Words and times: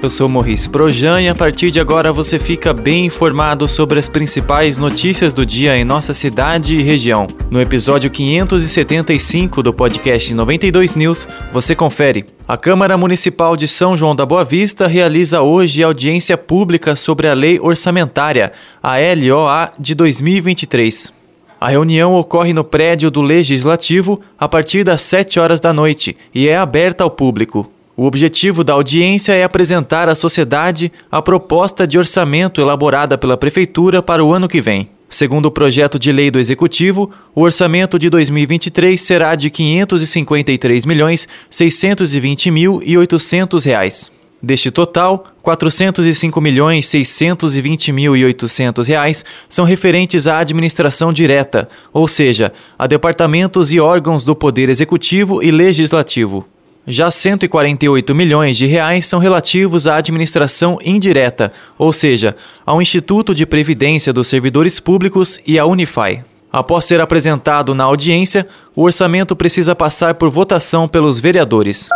eu 0.00 0.08
sou 0.08 0.28
Maurice 0.28 0.68
Projan 0.68 1.20
e 1.20 1.28
a 1.28 1.34
partir 1.34 1.70
de 1.70 1.80
agora 1.80 2.12
você 2.12 2.38
fica 2.38 2.72
bem 2.72 3.06
informado 3.06 3.66
sobre 3.66 3.98
as 3.98 4.08
principais 4.08 4.78
notícias 4.78 5.32
do 5.32 5.44
dia 5.44 5.76
em 5.76 5.84
nossa 5.84 6.14
cidade 6.14 6.76
e 6.76 6.82
região. 6.82 7.26
No 7.50 7.60
episódio 7.60 8.10
575 8.10 9.62
do 9.62 9.74
podcast 9.74 10.32
92 10.32 10.94
News, 10.94 11.26
você 11.52 11.74
confere. 11.74 12.24
A 12.46 12.56
Câmara 12.56 12.96
Municipal 12.96 13.56
de 13.56 13.66
São 13.66 13.96
João 13.96 14.14
da 14.14 14.24
Boa 14.24 14.44
Vista 14.44 14.86
realiza 14.86 15.42
hoje 15.42 15.82
audiência 15.82 16.38
pública 16.38 16.94
sobre 16.94 17.26
a 17.26 17.34
Lei 17.34 17.58
Orçamentária, 17.58 18.52
a 18.82 18.94
LOA 18.98 19.70
de 19.78 19.94
2023. 19.94 21.12
A 21.60 21.68
reunião 21.68 22.14
ocorre 22.14 22.52
no 22.52 22.62
prédio 22.62 23.10
do 23.10 23.20
Legislativo 23.20 24.20
a 24.38 24.48
partir 24.48 24.84
das 24.84 25.00
7 25.02 25.40
horas 25.40 25.58
da 25.58 25.72
noite 25.72 26.16
e 26.32 26.48
é 26.48 26.56
aberta 26.56 27.02
ao 27.02 27.10
público. 27.10 27.68
O 27.98 28.04
objetivo 28.04 28.62
da 28.62 28.74
audiência 28.74 29.32
é 29.32 29.42
apresentar 29.42 30.08
à 30.08 30.14
sociedade 30.14 30.92
a 31.10 31.20
proposta 31.20 31.84
de 31.84 31.98
orçamento 31.98 32.60
elaborada 32.60 33.18
pela 33.18 33.36
Prefeitura 33.36 34.00
para 34.00 34.24
o 34.24 34.32
ano 34.32 34.46
que 34.46 34.60
vem. 34.60 34.88
Segundo 35.08 35.46
o 35.46 35.50
projeto 35.50 35.98
de 35.98 36.12
lei 36.12 36.30
do 36.30 36.38
Executivo, 36.38 37.10
o 37.34 37.42
orçamento 37.42 37.98
de 37.98 38.08
2023 38.08 39.00
será 39.00 39.34
de 39.34 39.48
R$ 39.48 39.50
553 39.50 40.86
milhões 40.86 41.26
620 41.50 42.52
mil 42.52 42.80
e 42.84 42.96
800 42.96 43.64
reais. 43.64 44.12
Deste 44.40 44.70
total, 44.70 45.24
R$ 45.34 45.42
405 45.42 46.40
milhões 46.40 46.86
620 46.86 47.90
mil 47.90 48.16
e 48.16 48.24
800 48.24 48.86
reais 48.86 49.24
são 49.48 49.64
referentes 49.64 50.28
à 50.28 50.38
administração 50.38 51.12
direta, 51.12 51.68
ou 51.92 52.06
seja, 52.06 52.52
a 52.78 52.86
departamentos 52.86 53.72
e 53.72 53.80
órgãos 53.80 54.22
do 54.22 54.36
Poder 54.36 54.68
Executivo 54.68 55.42
e 55.42 55.50
Legislativo. 55.50 56.46
Já 56.90 57.10
148 57.10 58.14
milhões 58.14 58.56
de 58.56 58.64
reais 58.64 59.04
são 59.04 59.20
relativos 59.20 59.86
à 59.86 59.96
administração 59.96 60.78
indireta, 60.82 61.52
ou 61.76 61.92
seja, 61.92 62.34
ao 62.64 62.80
Instituto 62.80 63.34
de 63.34 63.44
Previdência 63.44 64.10
dos 64.10 64.26
Servidores 64.26 64.80
Públicos 64.80 65.38
e 65.46 65.58
à 65.58 65.66
Unify. 65.66 66.24
Após 66.50 66.86
ser 66.86 66.98
apresentado 66.98 67.74
na 67.74 67.84
audiência, 67.84 68.48
o 68.74 68.84
orçamento 68.84 69.36
precisa 69.36 69.74
passar 69.74 70.14
por 70.14 70.30
votação 70.30 70.88
pelos 70.88 71.20
vereadores. 71.20 71.90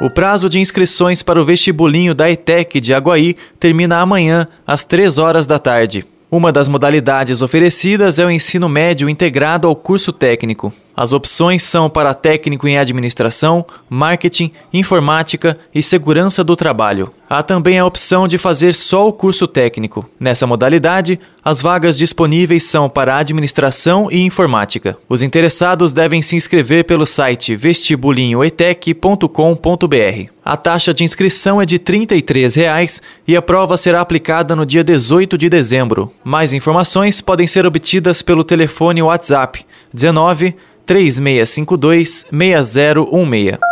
O 0.00 0.08
prazo 0.08 0.48
de 0.48 0.60
inscrições 0.60 1.24
para 1.24 1.42
o 1.42 1.44
vestibulinho 1.44 2.14
da 2.14 2.30
ETEC 2.30 2.78
de 2.78 2.94
Aguaí 2.94 3.34
termina 3.58 3.98
amanhã, 3.98 4.46
às 4.64 4.84
3 4.84 5.18
horas 5.18 5.44
da 5.44 5.58
tarde. 5.58 6.06
Uma 6.30 6.52
das 6.52 6.68
modalidades 6.68 7.40
oferecidas 7.40 8.18
é 8.18 8.26
o 8.26 8.30
ensino 8.30 8.68
médio 8.68 9.08
integrado 9.08 9.66
ao 9.66 9.74
curso 9.74 10.12
técnico. 10.12 10.70
As 10.94 11.14
opções 11.14 11.62
são 11.62 11.88
para 11.88 12.12
técnico 12.12 12.68
em 12.68 12.76
administração, 12.76 13.64
marketing, 13.88 14.52
informática 14.70 15.58
e 15.74 15.82
segurança 15.82 16.44
do 16.44 16.54
trabalho. 16.54 17.10
Há 17.30 17.42
também 17.42 17.78
a 17.78 17.86
opção 17.86 18.28
de 18.28 18.36
fazer 18.36 18.74
só 18.74 19.08
o 19.08 19.12
curso 19.12 19.46
técnico. 19.46 20.06
Nessa 20.20 20.46
modalidade, 20.46 21.18
as 21.48 21.62
vagas 21.62 21.96
disponíveis 21.96 22.64
são 22.64 22.90
para 22.90 23.16
administração 23.16 24.08
e 24.10 24.20
informática. 24.20 24.98
Os 25.08 25.22
interessados 25.22 25.94
devem 25.94 26.20
se 26.20 26.36
inscrever 26.36 26.84
pelo 26.84 27.06
site 27.06 27.56
vestibulinhoetec.com.br. 27.56 30.30
A 30.44 30.56
taxa 30.58 30.92
de 30.92 31.04
inscrição 31.04 31.58
é 31.58 31.64
de 31.64 31.78
33 31.78 32.54
reais 32.54 33.00
e 33.26 33.34
a 33.34 33.40
prova 33.40 33.78
será 33.78 34.02
aplicada 34.02 34.54
no 34.54 34.66
dia 34.66 34.84
18 34.84 35.38
de 35.38 35.48
dezembro. 35.48 36.12
Mais 36.22 36.52
informações 36.52 37.22
podem 37.22 37.46
ser 37.46 37.64
obtidas 37.64 38.20
pelo 38.20 38.44
telefone 38.44 39.00
WhatsApp 39.00 39.64
19 39.94 40.54
3652 40.84 42.26
6016. 42.30 43.67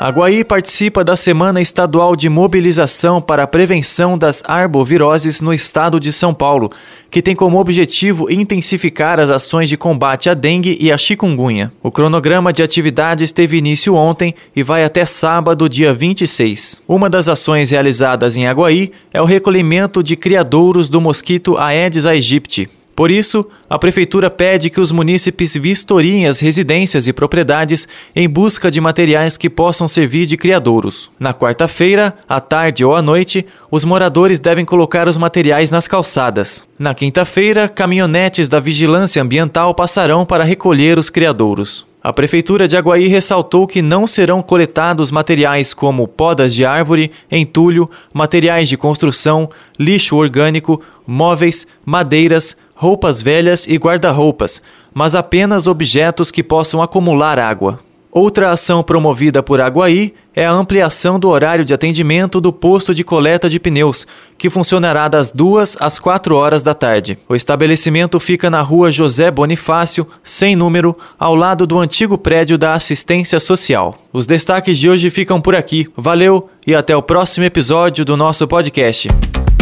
A 0.00 0.10
Guaí 0.10 0.44
participa 0.44 1.02
da 1.02 1.16
Semana 1.16 1.60
Estadual 1.60 2.14
de 2.14 2.28
Mobilização 2.28 3.20
para 3.20 3.42
a 3.42 3.46
Prevenção 3.48 4.16
das 4.16 4.44
Arboviroses 4.46 5.40
no 5.40 5.52
estado 5.52 5.98
de 5.98 6.12
São 6.12 6.32
Paulo, 6.32 6.70
que 7.10 7.20
tem 7.20 7.34
como 7.34 7.58
objetivo 7.58 8.30
intensificar 8.30 9.18
as 9.18 9.28
ações 9.28 9.68
de 9.68 9.76
combate 9.76 10.30
à 10.30 10.34
dengue 10.34 10.78
e 10.80 10.92
à 10.92 10.96
chikungunya. 10.96 11.72
O 11.82 11.90
cronograma 11.90 12.52
de 12.52 12.62
atividades 12.62 13.32
teve 13.32 13.56
início 13.56 13.92
ontem 13.96 14.36
e 14.54 14.62
vai 14.62 14.84
até 14.84 15.04
sábado, 15.04 15.68
dia 15.68 15.92
26. 15.92 16.80
Uma 16.86 17.10
das 17.10 17.28
ações 17.28 17.72
realizadas 17.72 18.36
em 18.36 18.46
Aguaí 18.46 18.92
é 19.12 19.20
o 19.20 19.24
recolhimento 19.24 20.00
de 20.00 20.14
criadouros 20.14 20.88
do 20.88 21.00
mosquito 21.00 21.58
Aedes 21.58 22.06
aegypti. 22.06 22.70
Por 22.98 23.12
isso, 23.12 23.46
a 23.70 23.78
Prefeitura 23.78 24.28
pede 24.28 24.68
que 24.68 24.80
os 24.80 24.90
munícipes 24.90 25.54
vistoriem 25.54 26.26
as 26.26 26.40
residências 26.40 27.06
e 27.06 27.12
propriedades 27.12 27.86
em 28.12 28.28
busca 28.28 28.72
de 28.72 28.80
materiais 28.80 29.36
que 29.36 29.48
possam 29.48 29.86
servir 29.86 30.26
de 30.26 30.36
criadouros. 30.36 31.08
Na 31.16 31.32
quarta-feira, 31.32 32.16
à 32.28 32.40
tarde 32.40 32.84
ou 32.84 32.96
à 32.96 33.00
noite, 33.00 33.46
os 33.70 33.84
moradores 33.84 34.40
devem 34.40 34.64
colocar 34.64 35.06
os 35.06 35.16
materiais 35.16 35.70
nas 35.70 35.86
calçadas. 35.86 36.64
Na 36.76 36.92
quinta-feira, 36.92 37.68
caminhonetes 37.68 38.48
da 38.48 38.58
Vigilância 38.58 39.22
Ambiental 39.22 39.72
passarão 39.76 40.26
para 40.26 40.42
recolher 40.42 40.98
os 40.98 41.08
criadouros. 41.08 41.86
A 42.02 42.12
Prefeitura 42.12 42.68
de 42.68 42.76
Aguaí 42.76 43.08
ressaltou 43.08 43.66
que 43.66 43.82
não 43.82 44.06
serão 44.06 44.40
coletados 44.40 45.10
materiais 45.10 45.74
como 45.74 46.06
podas 46.06 46.54
de 46.54 46.64
árvore, 46.64 47.10
entulho, 47.30 47.90
materiais 48.12 48.68
de 48.68 48.76
construção, 48.76 49.48
lixo 49.78 50.16
orgânico, 50.16 50.80
móveis, 51.04 51.66
madeiras, 51.84 52.56
roupas 52.78 53.20
velhas 53.20 53.66
e 53.66 53.76
guarda-roupas, 53.76 54.62
mas 54.94 55.16
apenas 55.16 55.66
objetos 55.66 56.30
que 56.30 56.44
possam 56.44 56.80
acumular 56.80 57.36
água. 57.36 57.80
Outra 58.10 58.52
ação 58.52 58.84
promovida 58.84 59.42
por 59.42 59.60
Aguaí 59.60 60.14
é 60.34 60.46
a 60.46 60.52
ampliação 60.52 61.18
do 61.18 61.28
horário 61.28 61.64
de 61.64 61.74
atendimento 61.74 62.40
do 62.40 62.52
posto 62.52 62.94
de 62.94 63.02
coleta 63.02 63.50
de 63.50 63.58
pneus, 63.58 64.06
que 64.38 64.48
funcionará 64.48 65.08
das 65.08 65.32
2 65.32 65.76
às 65.80 65.98
4 65.98 66.36
horas 66.36 66.62
da 66.62 66.72
tarde. 66.72 67.18
O 67.28 67.34
estabelecimento 67.34 68.20
fica 68.20 68.48
na 68.48 68.62
rua 68.62 68.92
José 68.92 69.28
Bonifácio, 69.28 70.06
sem 70.22 70.54
número, 70.54 70.96
ao 71.18 71.34
lado 71.34 71.66
do 71.66 71.78
antigo 71.80 72.16
prédio 72.16 72.56
da 72.56 72.74
Assistência 72.74 73.40
Social. 73.40 73.96
Os 74.12 74.24
destaques 74.24 74.78
de 74.78 74.88
hoje 74.88 75.10
ficam 75.10 75.40
por 75.40 75.56
aqui. 75.56 75.88
Valeu 75.96 76.48
e 76.64 76.76
até 76.76 76.96
o 76.96 77.02
próximo 77.02 77.44
episódio 77.44 78.04
do 78.04 78.16
nosso 78.16 78.46
podcast. 78.46 79.08